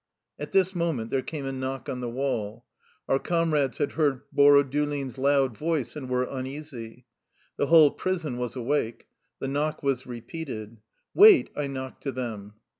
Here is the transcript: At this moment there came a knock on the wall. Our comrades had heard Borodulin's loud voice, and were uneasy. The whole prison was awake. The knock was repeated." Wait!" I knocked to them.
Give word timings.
At 0.39 0.51
this 0.51 0.73
moment 0.73 1.11
there 1.11 1.21
came 1.21 1.45
a 1.45 1.51
knock 1.51 1.87
on 1.87 1.99
the 2.01 2.09
wall. 2.09 2.65
Our 3.07 3.19
comrades 3.19 3.77
had 3.77 3.91
heard 3.91 4.21
Borodulin's 4.33 5.19
loud 5.19 5.55
voice, 5.55 5.95
and 5.95 6.09
were 6.09 6.23
uneasy. 6.23 7.05
The 7.57 7.67
whole 7.67 7.91
prison 7.91 8.39
was 8.39 8.55
awake. 8.55 9.05
The 9.37 9.47
knock 9.47 9.83
was 9.83 10.07
repeated." 10.07 10.77
Wait!" 11.13 11.51
I 11.55 11.67
knocked 11.67 12.01
to 12.01 12.11
them. 12.11 12.53